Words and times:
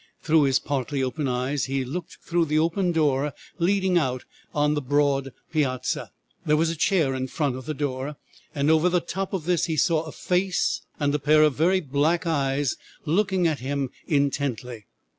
Through 0.23 0.45
his 0.45 0.57
partly 0.57 1.03
open 1.03 1.27
eyes 1.27 1.65
he 1.65 1.85
looked 1.85 2.17
through 2.23 2.45
the 2.45 2.57
open 2.57 2.91
door 2.91 3.35
leading 3.59 3.99
out 3.99 4.25
on 4.51 4.73
the 4.73 4.81
broad 4.81 5.31
piazza. 5.51 6.09
There 6.43 6.57
was 6.57 6.71
a 6.71 6.75
chair 6.75 7.13
in 7.13 7.27
front 7.27 7.55
of 7.55 7.67
the 7.67 7.75
door, 7.75 8.15
and 8.55 8.71
over 8.71 8.89
the 8.89 8.99
top 8.99 9.31
of 9.31 9.45
this 9.45 9.65
he 9.65 9.77
saw 9.77 10.05
a 10.05 10.11
face 10.11 10.81
and 10.99 11.13
a 11.13 11.19
pair 11.19 11.43
of 11.43 11.53
very 11.53 11.81
black 11.81 12.25
eyes 12.25 12.77
looking 13.05 13.45
at 13.45 13.59
him 13.59 13.91
intently. 14.07 14.87